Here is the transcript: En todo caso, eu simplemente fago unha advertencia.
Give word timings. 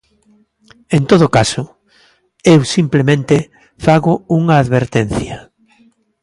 En 0.97 1.03
todo 1.11 1.27
caso, 1.37 1.63
eu 2.53 2.59
simplemente 2.75 3.35
fago 3.85 4.13
unha 4.39 4.55
advertencia. 4.63 5.37